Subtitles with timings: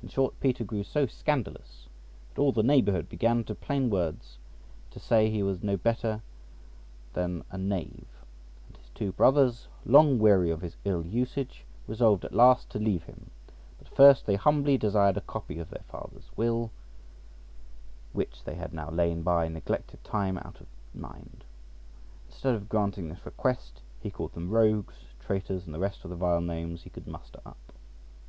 [0.00, 1.88] In short, Peter grew so scandalous
[2.32, 4.38] that all the neighbourhood began in plain words
[4.92, 6.22] to say he was no better
[7.14, 8.06] than a knave;
[8.68, 13.02] and his two brothers, long weary of his ill usage, resolved at last to leave
[13.02, 13.30] him;
[13.76, 16.70] but first they humbly desired a copy of their father's will,
[18.12, 21.42] which had now lain by neglected time out of mind.
[22.28, 26.16] Instead of granting this request, he called them rogues, traitors, and the rest of the
[26.16, 27.72] vile names he could muster up.